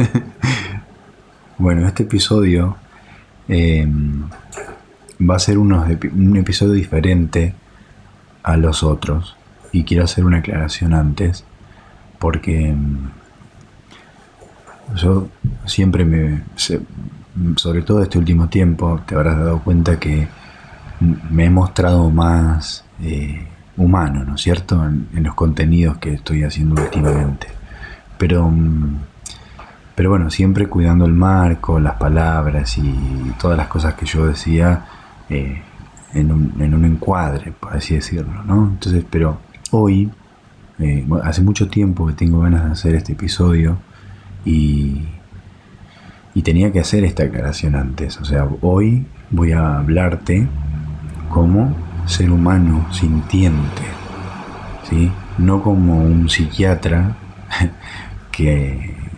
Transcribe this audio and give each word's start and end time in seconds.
bueno, 1.58 1.86
este 1.86 2.04
episodio 2.04 2.76
em, 3.48 4.22
va 5.20 5.36
a 5.36 5.38
ser 5.38 5.58
un 5.58 6.36
episodio 6.36 6.72
diferente 6.72 7.54
a 8.42 8.56
los 8.56 8.82
otros. 8.82 9.36
Y 9.72 9.84
quiero 9.84 10.04
hacer 10.04 10.24
una 10.24 10.38
aclaración 10.38 10.94
antes, 10.94 11.44
porque 12.18 12.70
em, 12.70 13.10
yo 14.96 15.28
siempre 15.66 16.04
me, 16.04 16.42
sobre 17.56 17.82
todo 17.82 18.02
este 18.02 18.18
último 18.18 18.48
tiempo, 18.48 19.00
te 19.06 19.14
habrás 19.14 19.38
dado 19.38 19.60
cuenta 19.60 19.98
que 19.98 20.28
me 21.30 21.46
he 21.46 21.50
mostrado 21.50 22.10
más 22.10 22.84
eh, 23.02 23.46
humano, 23.76 24.24
¿no 24.24 24.34
es 24.34 24.42
cierto?, 24.42 24.84
en, 24.84 25.08
los 25.22 25.34
contenidos 25.34 25.98
que 25.98 26.14
estoy 26.14 26.42
haciendo 26.42 26.82
últimamente. 26.82 27.46
Pero, 28.18 28.50
mm, 28.50 28.98
pero 30.00 30.08
bueno, 30.08 30.30
siempre 30.30 30.66
cuidando 30.66 31.04
el 31.04 31.12
marco, 31.12 31.78
las 31.78 31.96
palabras 31.96 32.78
y 32.78 32.90
todas 33.38 33.54
las 33.54 33.68
cosas 33.68 33.92
que 33.96 34.06
yo 34.06 34.24
decía 34.24 34.86
eh, 35.28 35.60
en, 36.14 36.32
un, 36.32 36.54
en, 36.58 36.72
un, 36.72 36.86
encuadre, 36.86 37.52
por 37.52 37.76
así 37.76 37.96
decirlo, 37.96 38.42
¿no? 38.44 38.68
Entonces, 38.68 39.04
pero 39.10 39.40
hoy, 39.72 40.10
eh, 40.78 41.06
hace 41.22 41.42
mucho 41.42 41.68
tiempo 41.68 42.06
que 42.06 42.14
tengo 42.14 42.40
ganas 42.40 42.64
de 42.64 42.70
hacer 42.70 42.94
este 42.94 43.12
episodio 43.12 43.76
y, 44.42 45.02
y 46.32 46.40
tenía 46.40 46.72
que 46.72 46.80
hacer 46.80 47.04
esta 47.04 47.24
aclaración 47.24 47.74
antes. 47.74 48.18
O 48.22 48.24
sea, 48.24 48.48
hoy 48.62 49.04
voy 49.30 49.52
a 49.52 49.80
hablarte 49.80 50.48
como 51.28 51.76
ser 52.06 52.30
humano 52.30 52.86
sintiente, 52.90 53.82
¿sí? 54.88 55.12
no 55.36 55.62
como 55.62 56.02
un 56.02 56.30
psiquiatra 56.30 57.16
que, 58.32 59.09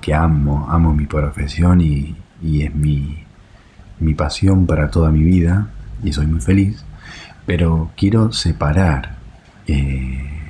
que 0.00 0.14
amo, 0.14 0.66
amo 0.70 0.94
mi 0.94 1.06
profesión 1.06 1.80
y, 1.80 2.16
es 2.42 2.74
mi, 2.74 3.24
mi 3.98 4.14
pasión 4.14 4.66
para 4.66 4.90
toda 4.90 5.10
mi 5.10 5.22
vida 5.22 5.68
y 6.02 6.12
soy 6.12 6.26
muy 6.26 6.40
feliz, 6.40 6.84
pero 7.46 7.90
quiero 7.96 8.32
separar 8.32 9.16
eh, 9.66 10.40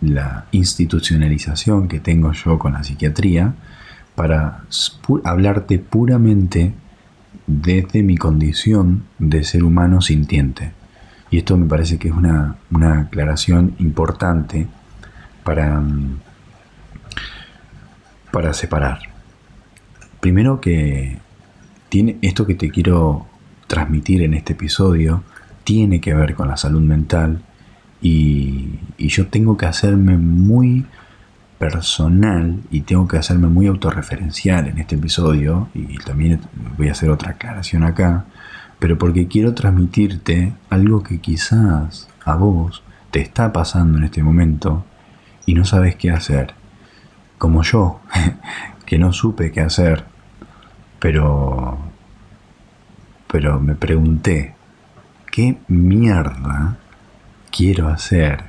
la 0.00 0.46
institucionalización 0.50 1.86
que 1.86 2.00
tengo 2.00 2.32
yo 2.32 2.58
con 2.58 2.72
la 2.72 2.82
psiquiatría 2.82 3.54
para 4.14 4.64
hablarte 5.24 5.78
puramente 5.78 6.74
desde 7.46 8.02
mi 8.02 8.16
condición 8.16 9.04
de 9.18 9.44
ser 9.44 9.64
humano 9.64 10.00
sintiente. 10.00 10.72
Y 11.30 11.38
esto 11.38 11.56
me 11.56 11.66
parece 11.66 11.98
que 11.98 12.08
es 12.08 12.14
una, 12.14 12.56
aclaración 13.00 13.74
importante 13.78 14.66
para, 15.44 15.80
mm, 15.80 16.18
para 18.32 18.52
separar. 18.52 19.00
Primero 20.20 20.60
que 20.60 21.18
tiene 21.88 22.16
esto 22.22 22.46
que 22.46 22.54
te 22.54 22.70
quiero 22.70 23.26
transmitir 23.68 24.22
en 24.22 24.34
este 24.34 24.54
episodio 24.54 25.22
tiene 25.64 26.00
que 26.00 26.14
ver 26.14 26.34
con 26.34 26.48
la 26.48 26.56
salud 26.56 26.82
mental 26.82 27.42
y, 28.00 28.78
yo 28.98 29.26
tengo 29.26 29.56
que 29.56 29.66
hacerme 29.66 30.16
muy 30.16 30.86
personal 31.58 32.60
y 32.70 32.80
tengo 32.80 33.06
que 33.06 33.18
hacerme 33.18 33.48
muy 33.48 33.66
autorreferencial 33.66 34.68
en 34.68 34.78
este 34.78 34.94
episodio 34.96 35.68
y 35.74 35.98
también 35.98 36.40
voy 36.78 36.88
a 36.88 36.92
hacer 36.92 37.10
otra 37.10 37.32
aclaración 37.32 37.84
acá, 37.84 38.24
pero 38.78 38.96
porque 38.96 39.28
quiero 39.28 39.54
transmitirte 39.54 40.54
algo 40.70 41.02
que 41.02 41.20
quizás 41.20 42.08
a 42.24 42.36
vos 42.36 42.82
te 43.10 43.20
está 43.20 43.52
pasando 43.52 43.98
en 43.98 44.04
este 44.04 44.22
momento 44.22 44.84
y 45.44 45.54
no 45.54 45.64
sabes 45.64 45.96
qué 45.96 46.10
hacer, 46.10 46.54
como 47.42 47.64
yo, 47.64 47.98
que 48.86 48.98
no 48.98 49.12
supe 49.12 49.50
qué 49.50 49.62
hacer, 49.62 50.04
pero 51.00 51.76
pero 53.26 53.58
me 53.58 53.74
pregunté, 53.74 54.54
¿qué 55.28 55.58
mierda 55.66 56.76
quiero 57.50 57.88
hacer 57.88 58.44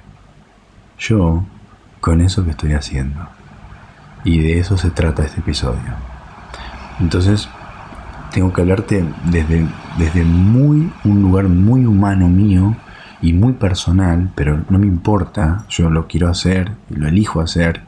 yo 0.99 1.43
con 2.01 2.21
eso 2.21 2.45
que 2.45 2.51
estoy 2.51 2.73
haciendo. 2.73 3.27
Y 4.23 4.37
de 4.37 4.59
eso 4.59 4.77
se 4.77 4.91
trata 4.91 5.23
este 5.23 5.39
episodio. 5.39 5.95
Entonces, 6.99 7.49
tengo 8.31 8.53
que 8.53 8.61
hablarte 8.61 9.03
desde, 9.25 9.65
desde 9.97 10.23
muy, 10.23 10.93
un 11.03 11.21
lugar 11.23 11.47
muy 11.47 11.85
humano 11.85 12.27
mío 12.27 12.75
y 13.23 13.33
muy 13.33 13.53
personal, 13.53 14.29
pero 14.35 14.63
no 14.69 14.77
me 14.77 14.85
importa, 14.85 15.65
yo 15.67 15.89
lo 15.89 16.07
quiero 16.07 16.29
hacer 16.29 16.73
lo 16.89 17.07
elijo 17.07 17.41
hacer, 17.41 17.81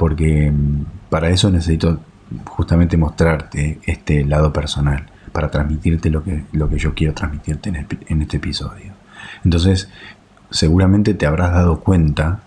porque 0.00 0.50
mm, 0.50 1.10
para 1.10 1.28
eso 1.28 1.50
necesito 1.50 2.00
justamente 2.46 2.96
mostrarte 2.96 3.80
este 3.84 4.24
lado 4.24 4.50
personal, 4.50 5.04
para 5.30 5.50
transmitirte 5.50 6.08
lo 6.08 6.24
que, 6.24 6.44
lo 6.52 6.70
que 6.70 6.78
yo 6.78 6.94
quiero 6.94 7.12
transmitirte 7.12 7.68
en, 7.68 7.86
en 8.08 8.22
este 8.22 8.38
episodio. 8.38 8.94
Entonces, 9.44 9.90
seguramente 10.50 11.12
te 11.12 11.26
habrás 11.26 11.52
dado 11.52 11.80
cuenta 11.80 12.40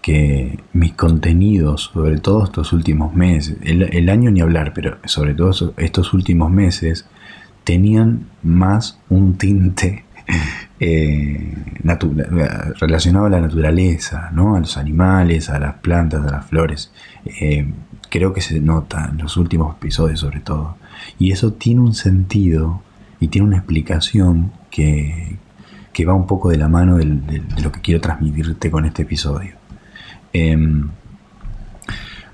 que 0.00 0.60
mis 0.72 0.94
contenidos, 0.94 1.90
sobre 1.92 2.18
todo 2.20 2.44
estos 2.44 2.72
últimos 2.72 3.12
meses, 3.14 3.58
el, 3.62 4.08
año 4.08 4.30
ni 4.30 4.40
hablar, 4.40 4.72
pero 4.72 4.96
sobre 5.04 5.34
todo 5.34 5.74
estos 5.76 6.14
últimos 6.14 6.50
meses, 6.50 7.04
tenían 7.64 8.28
más 8.42 8.98
un 9.10 9.36
tinte 9.36 10.06
eh, 10.80 11.54
relacionado 12.78 13.26
a 13.26 13.30
la 13.30 13.40
naturaleza, 13.40 14.30
¿no? 14.32 14.56
a 14.56 14.60
los 14.60 14.76
animales, 14.76 15.50
a 15.50 15.58
las 15.58 15.74
plantas, 15.74 16.24
a 16.26 16.30
las 16.30 16.46
flores. 16.46 16.92
Eh, 17.24 17.72
creo 18.10 18.32
que 18.32 18.40
se 18.40 18.60
nota 18.60 19.08
en 19.10 19.18
los 19.18 19.36
últimos 19.36 19.76
episodios 19.76 20.20
sobre 20.20 20.40
todo. 20.40 20.76
Y 21.18 21.32
eso 21.32 21.52
tiene 21.52 21.80
un 21.80 21.94
sentido 21.94 22.82
y 23.20 23.28
tiene 23.28 23.46
una 23.46 23.58
explicación 23.58 24.52
que, 24.70 25.36
va 26.06 26.14
un 26.14 26.28
poco 26.28 26.50
de 26.50 26.56
la 26.56 26.68
mano 26.68 26.96
de 26.98 27.42
lo 27.60 27.72
que 27.72 27.80
quiero 27.80 28.00
transmitirte 28.00 28.70
con 28.70 28.84
este 28.84 29.02
episodio. 29.02 29.54
Em, 30.32 30.90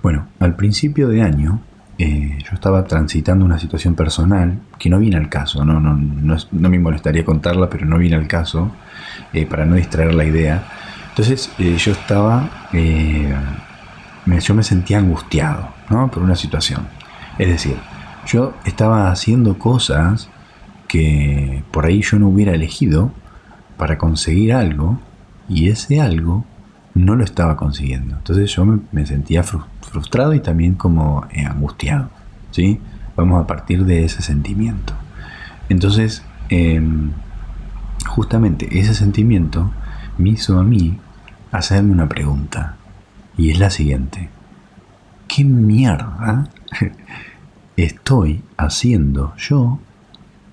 bueno, 0.03 0.27
al 0.39 0.55
principio 0.55 1.09
de 1.09 1.23
año 1.23 1.63
eh, 1.99 2.39
yo 2.43 2.55
estaba 2.55 2.85
transitando 2.85 3.45
una 3.45 3.59
situación 3.59 3.95
personal 3.95 4.59
que 4.79 4.91
no 4.91 4.99
viene 4.99 5.17
al 5.17 5.29
caso, 5.29 5.65
no, 5.65 5.79
no, 5.81 5.95
no, 5.95 6.69
me 6.69 6.79
molestaría 6.79 7.25
contarla, 7.25 7.71
pero 7.71 7.87
no 7.87 7.99
viene 7.99 8.17
al 8.17 8.27
caso, 8.27 8.71
eh, 9.33 9.47
para 9.47 9.65
no 9.65 9.77
distraer 9.77 10.15
la 10.15 10.25
idea. 10.25 10.65
Entonces 11.11 11.53
eh, 11.59 11.77
yo 11.77 11.93
estaba, 11.93 12.51
yo 12.73 14.55
me 14.55 14.63
sentía 14.65 14.99
angustiado 14.99 15.69
¿no? 15.89 16.11
por 16.11 16.23
una 16.23 16.35
situación. 16.35 16.89
Es 17.39 17.49
decir, 17.49 17.77
yo 18.27 18.55
estaba 18.65 19.11
haciendo 19.11 19.59
cosas 19.59 20.29
que 20.89 21.63
por 21.71 21.87
ahí 21.87 22.03
yo 22.03 22.19
no 22.19 22.29
hubiera 22.29 22.53
elegido 22.55 23.13
para 23.77 23.99
conseguir 23.99 24.53
algo 24.53 24.99
y 25.49 25.69
ese 25.69 26.01
algo 26.01 26.45
no 26.95 27.17
lo 27.17 27.25
estaba 27.25 27.57
consiguiendo. 27.57 28.17
Entonces 28.17 28.55
yo 28.55 28.65
me, 28.65 29.07
sentía 29.07 29.43
frustrado 29.43 30.33
y 30.35 30.41
también 30.41 30.75
como 30.75 31.27
eh, 31.33 31.45
angustiado. 31.45 32.09
¿sí? 32.53 32.81
Vamos 33.17 33.43
a 33.43 33.47
partir 33.47 33.85
de 33.85 34.05
ese 34.05 34.23
sentimiento. 34.23 34.95
Entonces, 35.69 36.23
em, 36.49 37.11
justamente 38.07 38.79
ese 38.79 38.95
sentimiento 38.95 39.73
me 40.19 40.31
hizo 40.31 40.59
a 40.59 40.63
mí 40.63 40.99
hacerme 41.51 41.93
una 41.93 42.09
pregunta. 42.09 42.77
Y 43.37 43.51
es 43.51 43.59
la 43.59 43.71
siguiente. 43.71 44.29
¿Qué 45.27 45.43
mierda 45.43 46.49
estoy 47.77 48.45
haciendo 48.57 49.35
yo 49.37 49.81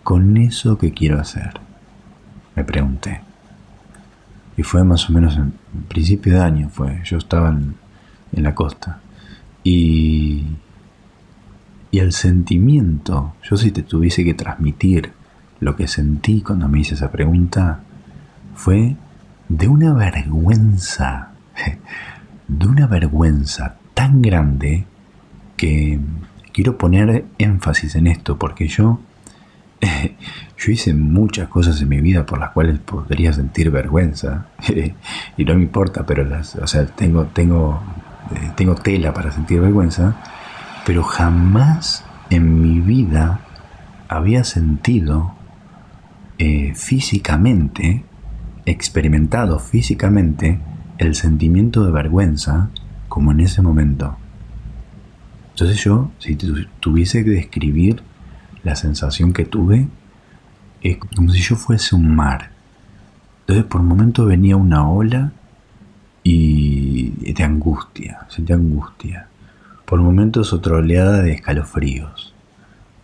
con 0.03 0.38
eso 0.38 0.79
que 0.79 0.91
quiero 0.91 1.19
hacer? 1.19 1.59
Me 2.56 2.63
pregunté. 2.63 3.22
Y 4.58 4.63
fue 4.63 4.84
más 4.84 5.09
o 5.09 5.13
menos 5.13 5.38
en 5.38 5.53
principio 5.88 6.34
de 6.34 6.42
año, 6.42 6.70
fue. 6.70 7.02
Yo 7.04 7.18
estaba 7.18 7.50
en, 7.50 7.76
la 8.32 8.56
costa. 8.56 9.00
Y, 9.64 10.46
y 11.91 12.00
el 12.00 12.14
sentimiento, 12.14 13.34
yo 13.44 13.58
si 13.58 13.72
te 13.72 13.84
tuviese 13.84 14.23
que 14.23 14.34
transmitir 14.34 15.12
lo 15.59 15.76
que 15.76 15.88
sentí 15.88 16.41
cuando 16.41 16.68
me 16.68 16.79
hice 16.79 16.96
esa 16.96 17.12
pregunta, 17.12 17.82
fue 18.56 18.96
de 19.50 19.68
una 19.68 19.94
vergüenza, 19.94 21.32
de 22.47 22.67
una 22.67 22.88
vergüenza 22.88 23.76
tan 23.94 24.22
grande 24.22 24.85
que 25.58 26.00
quiero 26.53 26.78
poner 26.78 27.26
énfasis 27.38 27.96
en 27.96 28.08
esto 28.08 28.38
porque 28.38 28.67
yo 28.67 29.00
yo 30.57 30.72
hice 30.72 30.93
muchas 30.93 31.47
cosas 31.49 31.81
en 31.81 31.89
mi 31.89 32.01
vida 32.01 32.25
por 32.25 32.39
las 32.39 32.51
cuales 32.51 32.79
podría 32.79 33.33
sentir 33.33 33.72
vergüenza 33.72 34.47
y 35.37 35.45
no 35.45 35.55
me 35.55 35.63
importa, 35.63 36.05
pero 36.05 36.23
las, 36.23 36.55
o 36.55 36.67
sea, 36.67 36.85
tengo, 36.85 37.25
tengo, 37.25 37.81
eh, 38.35 38.51
tengo 38.55 38.75
tela 38.75 39.13
para 39.13 39.31
sentir 39.31 39.59
vergüenza, 39.59 40.16
pero 40.85 41.03
jamás 41.03 42.05
en 42.29 42.61
mi 42.61 42.79
vida 42.79 43.41
había 44.07 44.43
sentido 44.43 45.33
eh, 46.37 46.73
físicamente, 46.75 48.03
experimentado 48.66 49.59
físicamente 49.59 50.59
el 50.97 51.16
sentimiento 51.16 51.83
de 51.85 51.91
vergüenza 51.91 52.69
como 53.07 53.31
en 53.31 53.41
ese 53.41 53.61
momento. 53.61 54.17
Entonces 55.51 55.83
yo, 55.83 56.11
si 56.19 56.37
tuviese 56.79 57.23
que 57.23 57.31
describir 57.31 58.03
la 58.63 58.75
sensación 58.75 59.34
que 59.34 59.46
tuve, 59.46 59.87
es 60.81 60.97
como 60.97 61.31
si 61.31 61.41
yo 61.41 61.55
fuese 61.55 61.96
un 61.96 62.16
mar. 62.16 62.52
Entonces 63.41 63.66
por 63.66 63.81
un 63.81 63.87
momento 63.87 64.25
venía 64.25 64.55
una 64.55 64.90
ola 64.90 65.31
y 66.23 67.34
de 67.34 67.43
angustia, 67.43 68.25
sentía 68.29 68.55
angustia. 68.55 69.28
Por 69.85 69.99
momentos 70.02 70.53
otra 70.53 70.78
oleada 70.78 71.22
de 71.22 71.34
escalofríos, 71.34 72.34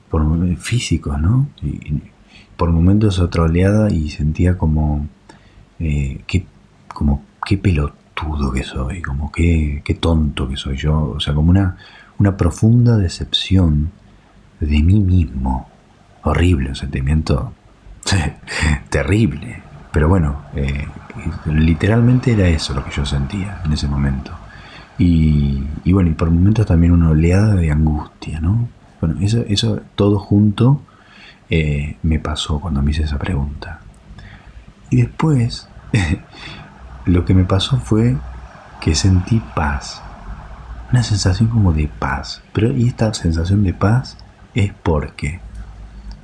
por 0.09 0.55
físicos, 0.57 1.19
¿no? 1.19 1.47
Y, 1.61 2.01
por 2.55 2.71
momentos 2.71 3.19
otra 3.19 3.43
oleada 3.43 3.91
y 3.91 4.09
sentía 4.09 4.57
como, 4.57 5.07
eh, 5.79 6.21
qué, 6.25 6.47
como 6.87 7.23
qué 7.45 7.57
pelotudo 7.57 8.51
que 8.51 8.63
soy, 8.63 9.01
como 9.01 9.31
qué, 9.31 9.83
qué 9.85 9.93
tonto 9.93 10.49
que 10.49 10.57
soy 10.57 10.75
yo, 10.75 11.13
o 11.15 11.19
sea, 11.19 11.35
como 11.35 11.51
una, 11.51 11.77
una 12.17 12.35
profunda 12.35 12.97
decepción 12.97 13.91
de 14.59 14.81
mí 14.81 14.99
mismo. 14.99 15.67
Horrible, 16.23 16.69
un 16.69 16.75
sentimiento 16.75 17.53
terrible. 18.89 19.61
Pero 19.91 20.09
bueno, 20.09 20.43
eh, 20.55 20.87
literalmente 21.45 22.33
era 22.33 22.47
eso 22.47 22.73
lo 22.73 22.83
que 22.83 22.91
yo 22.91 23.05
sentía 23.05 23.61
en 23.65 23.73
ese 23.73 23.87
momento. 23.87 24.31
Y, 24.99 25.63
bueno, 25.91 26.09
y 26.09 26.13
por 26.13 26.31
momentos 26.31 26.65
también 26.65 26.91
una 26.91 27.09
oleada 27.09 27.55
de 27.55 27.71
angustia, 27.71 28.39
¿no? 28.39 28.67
Bueno, 28.99 29.17
eso, 29.21 29.43
eso 29.47 29.81
todo 29.95 30.17
junto 30.17 30.81
eh, 31.49 31.97
me 32.01 32.19
pasó 32.19 32.59
cuando 32.59 32.81
me 32.81 32.91
hice 32.91 33.03
esa 33.03 33.19
pregunta. 33.19 33.81
Y 34.89 34.97
después, 34.97 35.69
lo 37.05 37.25
que 37.25 37.33
me 37.33 37.43
pasó 37.43 37.77
fue 37.77 38.17
que 38.81 38.95
sentí 38.95 39.41
paz. 39.55 40.01
Una 40.91 41.03
sensación 41.03 41.49
como 41.49 41.73
de 41.73 41.87
paz. 41.87 42.41
Pero 42.53 42.71
y 42.71 42.87
esta 42.87 43.13
sensación 43.13 43.63
de 43.63 43.73
paz 43.73 44.17
es 44.57 44.73
porque 44.73 45.39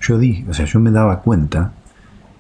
yo 0.02 0.18
di, 0.18 0.44
o 0.50 0.54
sea, 0.54 0.66
yo 0.66 0.80
me 0.80 0.90
daba 0.90 1.22
cuenta 1.22 1.74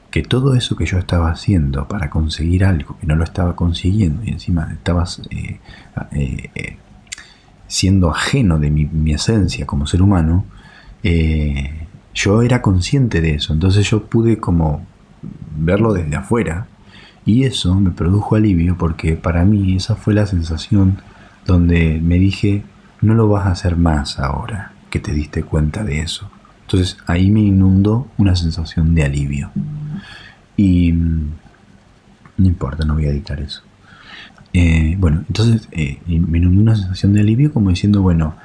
que 0.10 0.24
todo 0.24 0.56
eso 0.56 0.75
que 0.75 0.86
yo 0.86 0.98
estaba 0.98 1.30
haciendo 1.30 1.88
para 1.88 2.10
conseguir 2.10 2.66
algo 2.66 2.98
que 3.00 3.06
no 3.06 3.16
lo 3.16 3.24
estaba 3.24 3.56
consiguiendo 3.56 4.24
y 4.24 4.30
encima 4.30 4.69
estabas 4.74 5.22
eh, 5.30 5.60
eh, 6.12 6.50
eh, 6.56 6.78
siendo 7.68 8.10
ajeno 8.10 8.57
de 8.57 8.72
mi, 8.72 9.13
esencia 9.13 9.68
como 9.68 9.86
ser 9.86 10.01
humano, 10.01 10.45
yo 12.13 12.42
era 12.42 12.62
consciente 12.62 13.22
de 13.22 13.36
eso, 13.36 13.54
entonces 13.54 13.89
yo 13.89 14.06
pude 14.06 14.38
como 14.38 14.86
verlo 15.57 15.94
desde 15.94 16.16
afuera 16.16 16.68
y 17.25 17.44
eso 17.44 17.75
me 17.75 17.92
produjo 17.92 18.36
alivio 18.36 18.78
porque 18.78 19.16
para 19.16 19.46
mí 19.46 19.75
esa 19.75 19.96
fue 19.96 20.13
la 20.13 20.25
sensación 20.25 21.01
donde 21.46 22.00
me 22.01 22.18
dije, 22.19 22.63
no 23.01 23.13
lo 23.13 23.28
vas 23.28 23.48
a 23.48 23.51
hacer 23.51 23.78
más 23.78 24.19
ahora 24.19 24.73
que 24.94 25.00
te 25.00 25.12
diste 25.12 25.42
cuenta 25.42 25.84
de 25.84 26.01
eso. 26.01 26.30
Entonces 26.62 26.98
ahí 27.07 27.31
me 27.31 27.40
inundó 27.40 28.10
una 28.19 28.36
sensación 28.36 28.94
de 28.94 29.01
alivio. 29.01 29.50
Y 30.56 30.94
mm, 30.94 31.30
no 32.38 32.45
importa, 32.45 32.86
no 32.86 32.94
voy 32.94 33.07
a 33.07 33.10
editar 33.10 33.40
eso. 33.40 33.63
Eh, 34.54 34.95
bueno, 35.00 35.24
entonces 35.28 35.68
eh, 35.72 36.00
me 36.06 36.38
inundó 36.38 36.62
una 36.62 36.75
sensación 36.75 37.12
de 37.13 37.22
alivio 37.22 37.51
como 37.51 37.72
diciendo, 37.72 38.04
bueno, 38.04 38.36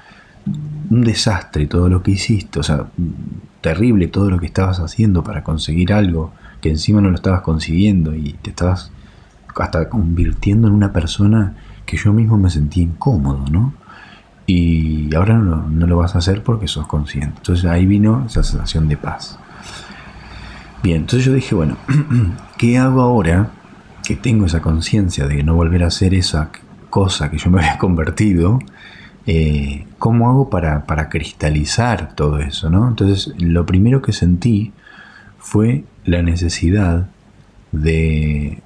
un 0.88 1.02
desastre 1.02 1.66
todo 1.66 1.90
lo 1.90 2.02
que 2.02 2.12
hiciste, 2.12 2.58
o 2.58 2.62
sea, 2.62 2.86
terrible 3.60 4.06
todo 4.06 4.30
lo 4.30 4.40
que 4.40 4.46
estabas 4.46 4.80
haciendo 4.80 5.22
para 5.22 5.44
conseguir 5.44 5.92
algo 5.92 6.32
que 6.62 6.70
encima 6.70 7.02
no 7.02 7.10
lo 7.10 7.16
estabas 7.16 7.42
consiguiendo 7.42 8.14
y 8.14 8.32
te 8.40 8.48
estabas 8.48 8.90
hasta 9.54 9.90
convirtiendo 9.90 10.66
en 10.68 10.72
una 10.72 10.94
persona 10.94 11.56
que 11.84 11.98
yo 11.98 12.14
mismo 12.14 12.38
me 12.38 12.48
sentía 12.48 12.84
incómodo, 12.84 13.44
¿no? 13.50 13.74
Y 14.50 15.14
ahora 15.14 15.36
no, 15.36 15.68
no 15.68 15.86
lo 15.86 15.98
vas 15.98 16.14
a 16.14 16.18
hacer 16.20 16.42
porque 16.42 16.68
sos 16.68 16.86
consciente. 16.86 17.34
Entonces 17.36 17.66
ahí 17.66 17.84
vino 17.84 18.24
esa 18.26 18.42
sensación 18.42 18.88
de 18.88 18.96
paz. 18.96 19.38
Bien, 20.82 21.02
entonces 21.02 21.26
yo 21.26 21.34
dije, 21.34 21.54
bueno, 21.54 21.76
¿qué 22.56 22.78
hago 22.78 23.02
ahora 23.02 23.50
que 24.02 24.16
tengo 24.16 24.46
esa 24.46 24.62
conciencia 24.62 25.26
de 25.26 25.42
no 25.42 25.54
volver 25.54 25.84
a 25.84 25.88
hacer 25.88 26.14
esa 26.14 26.50
cosa 26.88 27.30
que 27.30 27.36
yo 27.36 27.50
me 27.50 27.58
había 27.58 27.76
convertido? 27.78 28.58
Eh, 29.26 29.86
¿Cómo 29.98 30.30
hago 30.30 30.48
para, 30.48 30.86
para, 30.86 31.10
cristalizar 31.10 32.14
todo 32.14 32.38
eso? 32.38 32.70
¿no? 32.70 32.88
Entonces, 32.88 33.34
lo 33.38 33.66
primero 33.66 34.00
que 34.00 34.14
sentí 34.14 34.72
fue 35.38 35.84
la 36.06 36.22
necesidad 36.22 37.10
de 37.72 38.62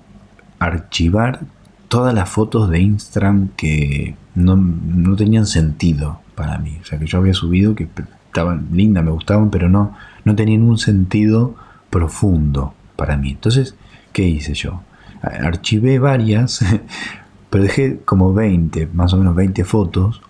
archivar 0.61 1.41
todas 1.89 2.15
las 2.15 2.29
fotos 2.29 2.71
de 2.71 2.79
Instagram 2.79 3.49
que 3.57 4.15
no, 4.35 4.57
no, 4.57 5.17
tenían 5.17 5.47
sentido 5.47 6.21
para 6.35 6.59
mí. 6.59 6.79
O 6.81 6.85
sea, 6.85 6.99
que 6.99 7.07
yo 7.07 7.19
había 7.19 7.35
subido, 7.35 7.75
que 7.75 7.89
estaban 8.27 8.69
lindas, 8.73 9.05
me 9.05 9.11
gustaban, 9.11 9.51
pero 9.51 9.69
no, 9.69 9.95
no 10.25 10.35
tenían 10.35 10.63
un 10.63 10.79
sentido 10.79 11.55
profundo 11.91 12.75
para 12.97 13.17
mí. 13.17 13.31
Entonces, 13.31 13.75
¿qué 14.13 14.27
hice 14.27 14.55
yo? 14.55 14.83
Archivé 15.23 15.99
varias, 15.99 16.65
pero 17.51 17.65
dejé 17.65 18.01
como 18.05 18.33
20, 18.33 18.89
más 18.93 19.13
o 19.13 19.19
menos 19.19 19.35
20 19.35 19.65
fotos, 19.65 20.23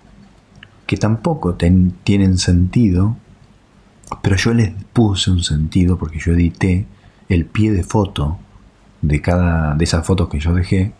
que 0.87 0.97
tampoco 0.97 1.55
tienen 1.55 2.39
sentido, 2.39 3.17
pero 4.21 4.37
yo 4.37 4.53
les 4.53 4.73
puse 4.93 5.31
un 5.31 5.43
sentido 5.43 5.97
porque 5.97 6.19
yo 6.19 6.33
edité 6.33 6.87
el 7.29 7.47
pie 7.47 7.73
de 7.73 7.83
foto 7.83 8.39
de 9.01 9.21
cada 9.21 9.75
de 9.75 9.85
esas 9.85 10.07
fotos 10.07 10.29
que 10.29 10.39
yo 10.39 10.55
dejé 10.55 10.93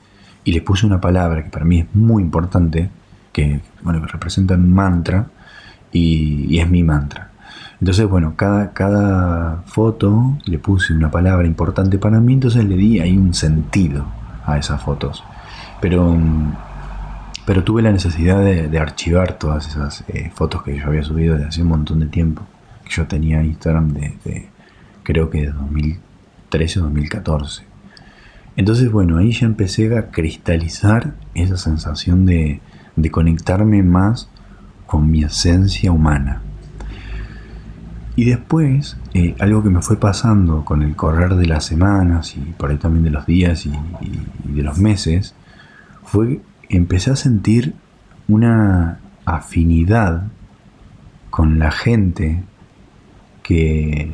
y 0.45 0.53
les 0.53 0.63
puse 0.63 0.87
una 0.87 1.01
palabra 1.01 1.45
que 1.45 1.51
para 1.51 1.65
mí 1.65 1.81
es 1.81 1.87
muy 1.95 2.23
importante, 2.23 2.91
que 3.33 3.61
bueno, 3.83 4.01
que 4.01 4.09
representa 4.09 4.55
un 4.55 4.71
mantra 4.73 5.27
y 5.93 6.59
es 6.59 6.69
mi 6.69 6.83
mantra. 6.83 7.33
Entonces, 7.83 8.09
bueno, 8.09 8.35
cada, 8.37 8.73
cada 8.75 9.65
foto 9.67 10.39
le 10.45 10.59
puse 10.61 10.93
una 10.93 11.11
palabra 11.11 11.49
importante 11.49 11.99
para 11.99 12.21
mí, 12.21 12.35
entonces 12.35 12.65
le 12.65 12.77
di 12.77 13.01
ahí 13.01 13.19
un 13.19 13.35
sentido 13.35 14.07
a 14.47 14.57
esas 14.57 14.81
fotos. 14.81 15.25
Pero, 15.81 16.17
pero 17.45 17.65
tuve 17.65 17.83
la 17.83 17.91
necesidad 17.91 18.39
de, 18.39 18.79
archivar 18.79 19.33
todas 19.33 19.67
esas 19.67 20.05
eh, 20.07 20.31
fotos 20.33 20.63
que 20.63 20.79
yo 20.79 20.87
había 20.87 21.03
subido 21.03 21.35
desde 21.35 21.49
hace 21.49 21.63
un 21.63 21.69
montón 21.71 21.99
de 21.99 22.07
tiempo. 22.07 22.43
Yo 22.89 23.09
tenía 23.09 23.43
Instagram 23.43 23.95
de, 23.95 24.49
creo 25.03 25.29
que 25.29 25.41
de 25.41 25.51
2013 25.51 26.79
o 26.79 26.83
2014. 26.85 27.65
Entonces, 28.57 28.91
bueno, 28.91 29.19
ahí 29.19 29.33
ya 29.33 29.47
empecé 29.47 29.97
a 29.97 30.11
cristalizar 30.11 31.15
esa 31.35 31.57
sensación 31.57 32.27
de, 32.27 32.61
de 32.97 33.11
conectarme 33.11 33.83
más 33.83 34.29
con 34.87 35.11
mi 35.11 35.25
esencia 35.25 35.91
humana. 35.91 36.43
Y 38.15 38.27
después, 38.27 38.99
eh, 39.15 39.35
algo 39.41 39.63
que 39.63 39.71
me 39.71 39.81
fue 39.81 39.99
pasando 39.99 40.65
con 40.65 40.83
el 40.83 40.95
correr 40.95 41.35
de 41.37 41.47
las 41.47 41.65
semanas 41.65 42.37
y 42.37 42.41
por 42.41 42.71
ahí 42.71 42.77
también 42.77 43.05
de 43.05 43.11
los 43.11 43.25
días 43.25 43.65
y, 43.65 43.73
de 44.45 44.63
los 44.63 44.79
meses, 44.79 45.35
fue 46.05 46.43
empecé 46.69 47.11
a 47.11 47.17
sentir 47.17 47.75
una 48.29 48.99
afinidad 49.25 50.25
con 51.31 51.59
la 51.59 51.71
gente 51.71 52.43
que, 53.43 54.13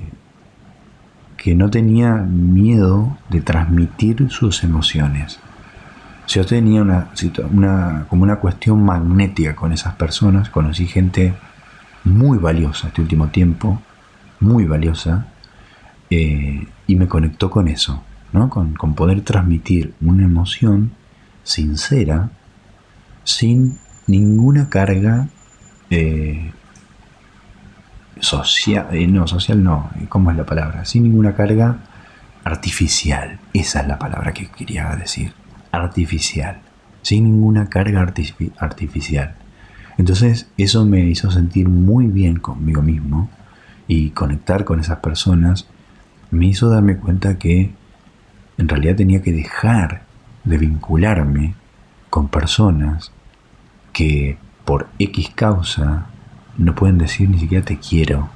que 1.39 1.55
no 1.55 1.71
tenía 1.71 2.15
miedo 2.15 3.17
de 3.31 3.41
transmitir 3.41 4.29
sus 4.29 4.65
emociones. 4.65 5.39
Yo 6.27 6.45
tenía 6.45 6.83
una, 6.83 8.07
como 8.11 8.25
una 8.25 8.37
cuestión 8.37 8.85
magnética 8.85 9.57
con 9.57 9.73
esas 9.73 9.95
personas, 9.95 10.51
conocí 10.51 10.87
gente 10.87 11.33
muy 12.05 12.39
valiosa 12.39 12.89
este 12.89 13.01
último 13.01 13.29
tiempo, 13.29 13.81
muy 14.41 14.65
valiosa 14.65 15.29
eh, 16.11 16.67
y 16.87 16.97
me 16.97 17.07
conectó 17.07 17.51
con 17.51 17.69
eso, 17.69 18.03
¿no? 18.33 18.51
con, 18.51 18.75
poder 18.95 19.23
transmitir 19.23 19.95
una 20.01 20.25
emoción 20.25 20.91
sincera 21.45 22.31
sin 23.25 23.79
ninguna 24.07 24.69
carga 24.69 25.29
eh, 25.89 26.53
social, 28.21 28.89
eh, 28.93 29.07
no, 29.07 29.27
social 29.27 29.63
no, 29.63 29.91
¿cómo 30.09 30.31
es 30.31 30.37
la 30.37 30.47
palabra? 30.47 30.85
Sin 30.85 31.05
ninguna 31.05 31.35
carga 31.35 31.79
artificial, 32.45 33.39
esa 33.53 33.81
es 33.81 33.89
la 33.89 33.99
palabra 33.99 34.33
que 34.33 34.47
quería 34.47 34.95
decir, 34.97 35.33
artificial, 35.73 36.59
sin 37.03 37.25
ninguna 37.25 37.69
carga 37.69 38.01
artificial. 38.59 39.35
Entonces 39.99 40.49
eso 40.57 40.87
me 40.87 41.01
hizo 41.01 41.31
sentir 41.31 41.69
muy 41.69 42.07
bien 42.07 42.39
conmigo 42.39 42.83
mismo 42.83 43.29
y 43.89 44.11
conectar 44.11 44.65
con 44.65 44.81
esas 44.81 44.99
personas 44.99 45.67
me 46.31 46.47
hizo 46.47 46.69
darme 46.69 46.99
cuenta 46.99 47.39
que 47.39 47.71
en 48.59 48.69
realidad 48.69 48.97
tenía 48.97 49.23
que 49.23 49.33
dejar 49.33 50.03
de 50.45 50.59
vincularme 50.59 51.55
con 52.11 52.29
personas 52.29 53.13
que 53.93 54.39
por 54.65 54.89
X 54.99 55.31
causa 55.35 56.07
no 56.59 56.75
pueden 56.75 56.99
decir 56.99 57.31
ni 57.31 57.39
siquiera 57.39 57.65
te 57.65 57.79
quiero 57.79 58.29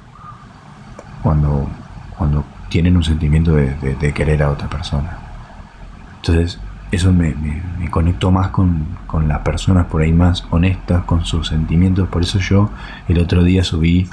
cuando, 1.21 1.69
cuando 2.17 2.43
tienen 2.69 2.97
un 2.97 3.03
sentimiento 3.03 3.53
de, 3.53 4.13
querer 4.13 4.43
a 4.43 4.49
otra 4.49 4.69
persona. 4.69 5.17
Entonces 6.17 6.59
eso 6.91 7.13
me, 7.13 7.35
conectó 7.91 8.31
más 8.31 8.49
con, 8.49 8.85
con, 9.07 9.27
las 9.27 9.39
personas 9.39 9.85
por 9.87 10.01
ahí 10.01 10.11
más 10.11 10.45
honestas 10.49 11.03
con 11.03 11.25
sus 11.25 11.49
sentimientos. 11.49 12.07
Por 12.09 12.23
eso 12.23 12.39
yo 12.39 12.69
el 13.07 13.19
otro 13.19 13.43
día 13.43 13.63
subí 13.63 14.09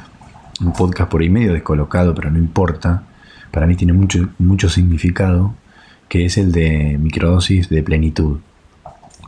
un 0.60 0.72
podcast 0.72 1.10
por 1.10 1.22
ahí 1.22 1.30
medio 1.30 1.52
descolocado, 1.52 2.14
pero 2.14 2.30
no 2.30 2.38
importa. 2.38 3.02
Para 3.50 3.66
mí 3.66 3.76
tiene 3.76 3.92
mucho, 3.92 4.28
mucho 4.38 4.68
significado, 4.68 5.54
que 6.08 6.26
es 6.26 6.36
el 6.36 6.52
de 6.52 6.98
microdosis 6.98 7.68
de 7.68 7.82
plenitud. 7.82 8.40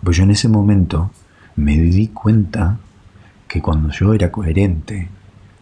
Pues 0.03 0.17
yo 0.17 0.25
en 0.25 0.31
ese 0.31 0.49
momento 0.49 1.11
me 1.57 1.77
di 1.77 2.09
cuenta 2.09 2.79
que 3.53 3.61
cuando 3.61 3.91
yo 3.91 4.15
era 4.15 4.33
coherente 4.33 5.11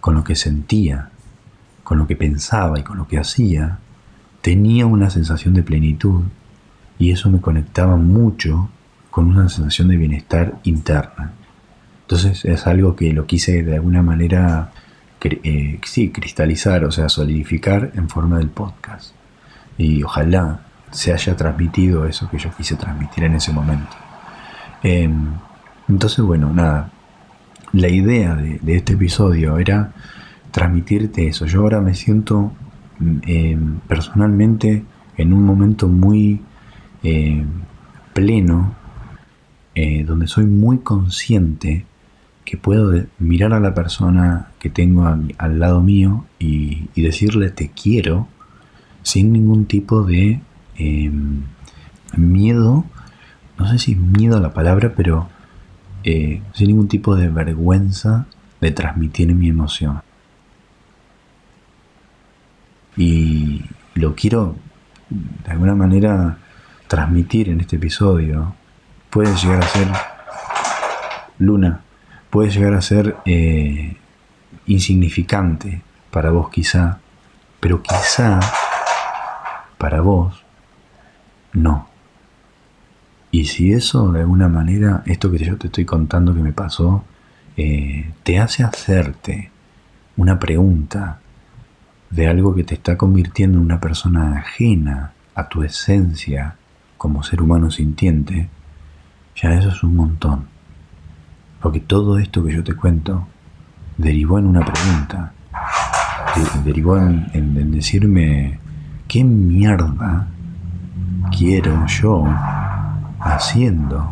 con 0.01 0.15
lo 0.15 0.23
que 0.23 0.37
sentía, 0.37 1.11
con 1.83 1.99
lo 1.99 2.07
que 2.07 2.15
pensaba 2.15 2.79
y 2.79 2.85
con 2.85 2.99
lo 2.99 3.09
que 3.09 3.19
hacía, 3.19 3.81
tenía 4.43 4.87
una 4.87 5.11
sensación 5.11 5.55
de 5.55 5.65
plenitud 5.65 6.23
y 7.01 7.11
eso 7.11 7.29
me 7.31 7.41
conectaba 7.41 7.97
mucho 7.97 8.71
con 9.11 9.27
una 9.27 9.49
sensación 9.49 9.89
de 9.89 9.97
bienestar 9.97 10.61
interna. 10.63 11.33
Entonces 12.03 12.45
es 12.45 12.65
algo 12.69 12.95
que 12.95 13.13
lo 13.13 13.27
quise 13.27 13.65
de 13.65 13.75
alguna 13.75 14.03
manera 14.03 14.71
eh, 15.21 15.81
sí, 15.83 16.11
cristalizar, 16.11 16.85
o 16.85 16.93
sea, 16.93 17.09
solidificar 17.09 17.91
en 17.97 18.09
forma 18.09 18.39
del 18.39 18.51
podcast. 18.51 19.17
Y 19.79 20.05
ojalá 20.05 20.61
se 20.93 21.13
haya 21.13 21.35
transmitido 21.35 22.07
eso 22.07 22.31
que 22.31 22.39
yo 22.39 22.55
quise 22.57 22.77
transmitir 22.77 23.25
en 23.25 23.35
ese 23.35 23.53
momento. 23.53 23.97
Em, 24.81 25.33
entonces, 25.89 26.25
bueno, 26.25 26.53
nada, 26.53 26.93
la 27.73 27.89
idea 27.89 28.35
de, 28.35 28.61
este 28.75 28.95
episodio 28.95 29.59
era 29.59 29.93
transmitirte 30.51 31.29
eso. 31.29 31.47
Yo 31.47 31.61
ahora 31.61 31.81
me 31.81 31.95
siento 31.95 32.53
em, 33.23 33.79
personalmente 33.87 34.85
en 35.17 35.33
un 35.33 35.45
momento 35.45 35.89
muy 35.89 36.41
eh, 37.03 37.45
pleno, 38.13 38.75
eh, 39.75 40.05
donde 40.05 40.27
soy 40.27 40.47
muy 40.47 40.79
consciente 40.79 41.87
que 42.45 42.57
puedo 42.57 43.05
mirar 43.19 43.53
a 43.53 43.61
la 43.61 43.75
persona 43.75 44.49
que 44.59 44.71
tengo 44.71 45.07
al 45.07 45.59
lado 45.61 45.81
mío 45.83 46.25
y, 46.39 46.89
decirle 46.97 47.51
te 47.51 47.71
quiero 47.71 48.29
sin 49.03 49.33
ningún 49.33 49.65
tipo 49.65 50.03
de 50.03 50.41
em, 50.77 51.45
miedo, 52.17 52.85
no 53.59 53.69
sé 53.69 53.79
si 53.79 53.95
miedo 53.95 54.37
a 54.37 54.41
la 54.41 54.53
palabra, 54.53 54.93
pero 54.95 55.29
eh, 56.05 56.43
sin 56.55 56.69
ningún 56.69 56.89
tipo 56.89 57.17
de 57.17 57.29
vergüenza 57.29 58.27
de 58.61 58.71
transmitir 58.71 59.35
mi 59.35 59.49
emoción. 59.49 60.03
Y 62.97 63.65
lo 63.95 64.15
quiero 64.15 64.57
de 65.09 65.51
alguna 65.51 65.75
manera 65.75 66.39
transmitir 66.87 67.49
en 67.49 67.61
este 67.61 67.77
episodio 67.77 68.55
puede 69.11 69.35
llegar 69.37 69.63
a 69.65 69.69
ser, 69.69 69.89
Luna, 71.39 71.81
puede 72.31 72.51
llegar 72.51 72.75
a 72.75 72.83
ser 72.83 73.17
eh, 73.25 73.97
insignificante 74.67 75.83
para 76.11 76.31
vos 76.31 76.51
quizá, 76.51 76.99
pero 77.59 77.83
quizá 77.83 78.41
para 79.79 80.01
vos 80.01 80.45
no. 81.53 81.90
Y 83.31 83.45
si 83.45 83.73
eso 83.73 84.11
de 84.13 84.21
alguna 84.21 84.49
manera, 84.49 85.03
esto 85.07 85.31
que 85.31 85.39
yo 85.39 85.57
te 85.57 85.69
estoy 85.69 85.85
contando 85.85 86.35
que 86.35 86.41
me 86.41 86.53
pasó, 86.53 87.05
eh, 87.57 88.13
te 88.23 88.39
hace 88.39 88.65
hacerte 88.65 89.51
una 90.17 90.39
pregunta 90.39 91.21
de 92.11 92.27
algo 92.27 92.55
que 92.55 92.65
te 92.65 92.75
está 92.75 92.97
convirtiendo 92.97 93.59
en 93.59 93.65
una 93.65 93.81
persona 93.81 94.39
ajena 94.39 95.13
a 95.35 95.49
tu 95.49 95.63
esencia, 95.63 96.57
como 96.97 97.23
ser 97.23 97.41
humano 97.41 97.71
sintiente, 97.71 98.49
ya 99.37 99.55
eso 99.55 99.69
es 99.69 99.83
un 99.83 99.97
montón. 99.97 100.47
Porque 101.63 101.81
todo 101.81 102.19
esto 102.19 102.45
que 102.45 102.53
yo 102.53 102.65
te 102.65 102.75
cuento 102.75 103.27
derivó 103.97 104.39
en 104.39 104.47
una 104.47 104.65
pregunta, 104.65 105.33
derivó 106.65 106.99
en, 106.99 107.71
decirme, 107.71 108.59
¿qué 109.07 109.23
mierda 109.23 110.27
quiero 111.37 111.87
yo 111.87 112.25
haciendo 113.21 114.11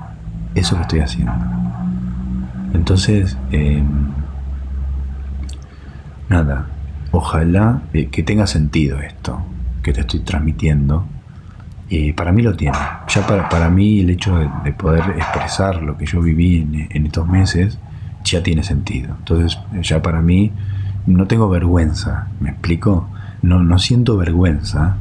eso 0.55 0.77
que 0.77 0.83
estoy 0.83 1.01
haciendo? 1.01 1.33
Entonces, 2.75 3.37
em, 3.51 4.09
nada, 6.29 6.67
ojalá 7.11 7.83
eh, 7.93 8.07
que 8.07 8.23
tenga 8.23 8.47
sentido 8.47 8.99
esto 9.01 9.41
que 9.83 9.93
te 9.93 10.01
estoy 10.01 10.21
transmitiendo 10.21 11.07
y 11.89 12.13
para 12.13 12.33
mí 12.33 12.43
lo 12.43 12.55
tiene. 12.55 12.77
Ya 13.09 13.27
para, 13.27 13.49
para 13.49 13.71
mí 13.71 14.01
el 14.01 14.11
hecho 14.11 14.37
de, 14.37 14.73
poder 14.73 15.05
expresar 15.17 15.83
lo 15.83 15.97
que 15.97 16.07
yo 16.07 16.21
viví 16.21 16.89
en, 16.91 17.07
estos 17.07 17.27
meses 17.27 17.79
ya 18.25 18.43
tiene 18.43 18.63
sentido. 18.63 19.15
Entonces 19.19 19.59
ya 19.81 20.03
para 20.03 20.21
mí 20.21 20.53
no 21.07 21.27
tengo 21.27 21.49
vergüenza, 21.49 22.29
¿me 22.41 22.51
explico? 22.51 23.09
No, 23.41 23.63
no 23.63 23.79
siento 23.79 24.19
vergüenza 24.19 24.97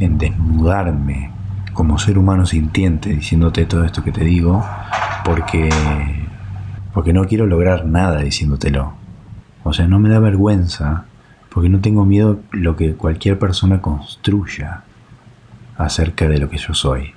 en 0.00 0.18
desnudarme 0.18 1.30
como 1.72 1.98
ser 1.98 2.18
humano 2.18 2.46
sintiente 2.46 3.10
diciéndote 3.10 3.66
todo 3.66 3.84
esto 3.84 4.02
que 4.04 4.12
te 4.12 4.24
digo 4.24 4.64
porque, 5.24 5.70
porque 6.92 7.12
no 7.12 7.24
quiero 7.26 7.46
lograr 7.46 7.86
nada 7.86 8.20
diciéndotelo. 8.20 8.94
O 9.64 9.72
sea, 9.72 9.86
no 9.86 9.98
me 9.98 10.08
da 10.08 10.18
vergüenza 10.18 11.04
porque 11.48 11.68
no 11.68 11.80
tengo 11.80 12.04
miedo 12.04 12.40
lo 12.50 12.76
que 12.76 12.94
cualquier 12.94 13.38
persona 13.38 13.80
construya 13.80 14.82
acerca 15.76 16.28
de 16.28 16.38
lo 16.38 16.48
que 16.48 16.58
yo 16.58 16.74
soy. 16.74 17.12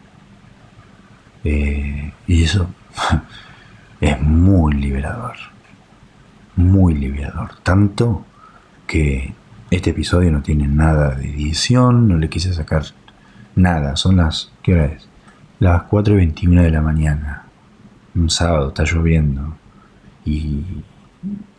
Eh, 1.44 2.12
y 2.28 2.44
eso 2.44 2.68
es 4.02 4.22
muy 4.22 4.74
liberador. 4.74 5.36
Muy 6.56 6.94
liberador. 6.94 7.56
Tanto 7.64 8.26
que 8.88 9.34
este 9.72 9.92
episodio 9.92 10.32
no 10.32 10.42
tiene 10.42 10.68
nada 10.68 11.16
de 11.16 11.30
edición, 11.30 12.08
no 12.08 12.18
le 12.18 12.30
quise 12.30 12.54
sacar 12.54 12.84
nada. 13.56 13.96
Son 13.96 14.18
las. 14.18 14.52
¿Qué 14.62 14.74
hora 14.74 14.86
es? 14.86 15.08
Las 15.60 15.84
4 15.84 16.14
y 16.14 16.18
21 16.18 16.64
de 16.64 16.72
la 16.72 16.82
mañana. 16.82 17.46
Un 18.14 18.30
sábado, 18.30 18.70
está 18.70 18.84
lloviendo. 18.84 19.56
Y 20.26 20.64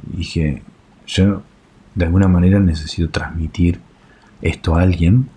dije, 0.02 0.62
yo 1.06 1.42
de 1.94 2.04
alguna 2.04 2.28
manera 2.28 2.60
necesito 2.60 3.10
transmitir 3.10 3.80
esto 4.42 4.76
a 4.76 4.82
alguien 4.82 5.28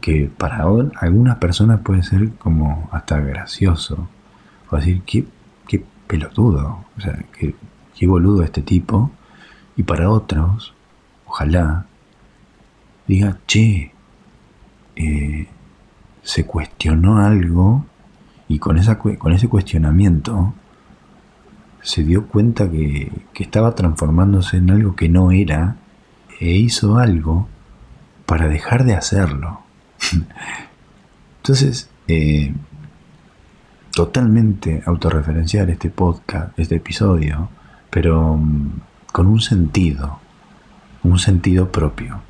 que 0.00 0.30
para 0.36 0.64
algunas 1.00 1.36
personas 1.36 1.80
puede 1.80 2.02
ser 2.02 2.30
como 2.32 2.88
hasta 2.92 3.20
gracioso. 3.20 4.08
O 4.70 4.76
decir, 4.76 5.02
qué, 5.02 5.26
qué 5.68 5.84
pelotudo, 6.06 6.84
o 6.96 7.00
sea, 7.00 7.24
qué, 7.38 7.54
qué 7.94 8.06
boludo 8.06 8.42
este 8.42 8.62
tipo. 8.62 9.10
Y 9.76 9.84
para 9.84 10.10
otros, 10.10 10.74
ojalá, 11.26 11.86
diga, 13.06 13.38
che, 13.46 13.92
eh, 14.96 15.46
se 16.22 16.46
cuestionó 16.46 17.18
algo 17.18 17.84
y 18.48 18.58
con, 18.58 18.78
esa, 18.78 18.98
con 18.98 19.32
ese 19.32 19.48
cuestionamiento 19.48 20.54
se 21.82 22.04
dio 22.04 22.26
cuenta 22.28 22.70
que, 22.70 23.10
que 23.32 23.42
estaba 23.42 23.74
transformándose 23.74 24.58
en 24.58 24.70
algo 24.70 24.94
que 24.94 25.08
no 25.08 25.32
era 25.32 25.76
e 26.40 26.52
hizo 26.52 26.98
algo 26.98 27.48
para 28.26 28.48
dejar 28.48 28.84
de 28.84 28.94
hacerlo. 28.94 29.60
Entonces, 31.38 31.90
eh, 32.08 32.54
totalmente 33.92 34.82
autorreferencial 34.86 35.70
este 35.70 35.90
podcast, 35.90 36.58
este 36.58 36.76
episodio, 36.76 37.48
pero 37.90 38.36
mm, 38.36 38.70
con 39.12 39.26
un 39.26 39.40
sentido, 39.40 40.18
un 41.02 41.18
sentido 41.18 41.70
propio, 41.70 42.20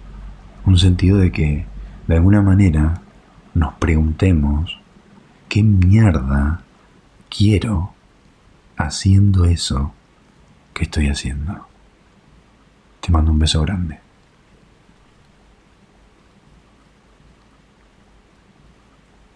un 0.67 0.79
sentido 0.79 1.19
de 1.19 1.31
que 1.31 1.67
de 2.09 2.15
alguna 2.17 2.43
manera 2.43 3.03
nos 3.55 3.75
preguntemos 3.75 4.79
qué 5.49 5.63
mierda 5.63 6.63
quiero 7.29 7.93
haciendo 8.77 9.45
eso 9.45 9.93
que 10.75 10.85
estoy 10.85 11.09
haciendo. 11.09 11.67
Te 13.01 13.11
mando 13.11 13.33
un 13.33 13.39
beso 13.39 13.61
grande. 13.63 14.02